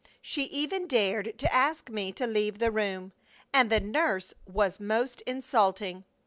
She 0.19 0.45
even 0.45 0.87
dared 0.87 1.37
to 1.37 1.53
ask 1.53 1.91
me 1.91 2.11
to 2.13 2.25
leave 2.25 2.57
the 2.57 2.71
room. 2.71 3.13
And 3.53 3.69
the 3.69 3.79
nurse 3.79 4.33
was 4.47 4.79
most 4.79 5.21
insulting. 5.27 6.05